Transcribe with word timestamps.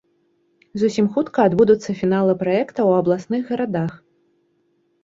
Зусім 0.83 1.09
хутка 1.17 1.45
адбудуцца 1.49 1.95
фіналы 2.01 2.33
праекта 2.41 2.77
ў 2.89 3.05
абласных 3.05 3.41
гарадах. 3.55 3.91